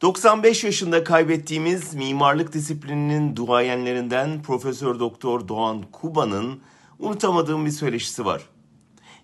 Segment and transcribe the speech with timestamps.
[0.00, 6.60] 95 yaşında kaybettiğimiz mimarlık disiplininin duayenlerinden Profesör Doktor Doğan Kuba'nın
[6.98, 8.42] unutamadığım bir söyleşisi var.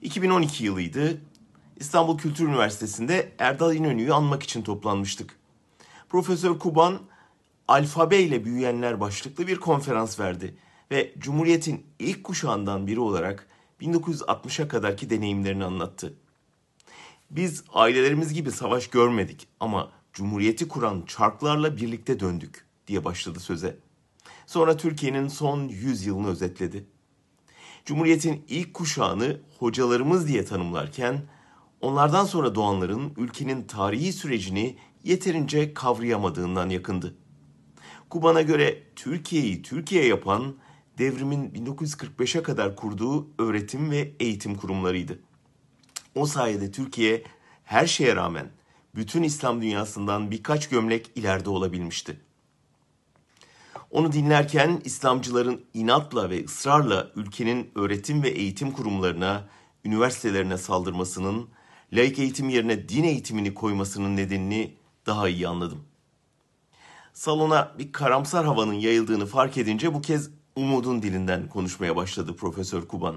[0.02, 1.20] 2012 yılıydı.
[1.76, 5.38] İstanbul Kültür Üniversitesi'nde Erdal İnönü'yü anmak için toplanmıştık.
[6.08, 6.98] Profesör Kuban
[7.68, 10.56] alfabe ile büyüyenler başlıklı bir konferans verdi
[10.90, 13.46] ve Cumhuriyet'in ilk kuşağından biri olarak
[13.80, 16.14] 1960'a kadarki deneyimlerini anlattı.
[17.30, 23.76] Biz ailelerimiz gibi savaş görmedik ama Cumhuriyeti kuran çarklarla birlikte döndük diye başladı söze.
[24.46, 26.86] Sonra Türkiye'nin son 100 yılını özetledi.
[27.84, 31.22] Cumhuriyet'in ilk kuşağını hocalarımız diye tanımlarken
[31.80, 37.14] onlardan sonra doğanların ülkenin tarihi sürecini yeterince kavrayamadığından yakındı.
[38.10, 40.54] Kuban'a göre Türkiye'yi Türkiye yapan
[40.98, 45.18] devrimin 1945'e kadar kurduğu öğretim ve eğitim kurumlarıydı.
[46.14, 47.22] O sayede Türkiye
[47.64, 48.50] her şeye rağmen
[48.96, 52.20] bütün İslam dünyasından birkaç gömlek ileride olabilmişti.
[53.90, 59.48] Onu dinlerken İslamcıların inatla ve ısrarla ülkenin öğretim ve eğitim kurumlarına,
[59.84, 61.48] üniversitelerine saldırmasının,
[61.92, 64.74] laik eğitim yerine din eğitimini koymasının nedenini
[65.06, 65.84] daha iyi anladım.
[67.12, 73.16] Salona bir karamsar havanın yayıldığını fark edince bu kez umudun dilinden konuşmaya başladı Profesör Kuban.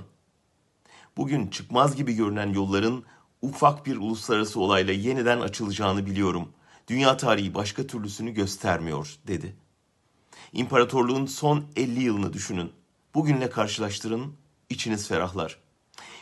[1.17, 3.03] Bugün çıkmaz gibi görünen yolların
[3.41, 6.49] ufak bir uluslararası olayla yeniden açılacağını biliyorum.
[6.87, 9.55] Dünya tarihi başka türlüsünü göstermiyor, dedi.
[10.53, 12.71] İmparatorluğun son 50 yılını düşünün.
[13.15, 14.33] Bugünle karşılaştırın,
[14.69, 15.59] içiniz ferahlar.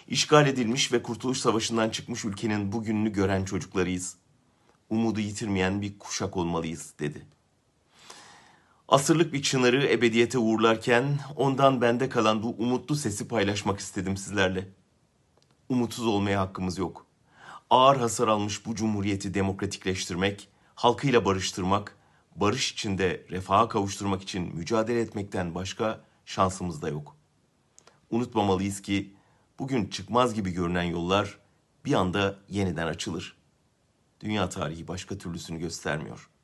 [0.08, 4.18] İşgal edilmiş ve Kurtuluş Savaşı'ndan çıkmış ülkenin bugününü gören çocuklarıyız.
[4.90, 7.26] Umudu yitirmeyen bir kuşak olmalıyız, dedi.
[8.88, 14.68] Asırlık bir çınarı ebediyete uğurlarken ondan bende kalan bu umutlu sesi paylaşmak istedim sizlerle.
[15.70, 17.05] Umutsuz olmaya hakkımız yok.
[17.76, 21.98] Ağır hasar almış bu cumhuriyeti demokratikleştirmek, halkıyla barıştırmak,
[22.36, 27.16] barış içinde refaha kavuşturmak için mücadele etmekten başka şansımız da yok.
[28.10, 29.14] Unutmamalıyız ki
[29.60, 31.38] bugün çıkmaz gibi görünen yollar
[31.86, 33.38] bir anda yeniden açılır.
[34.20, 36.35] Dünya tarihi başka türlüsünü göstermiyor.''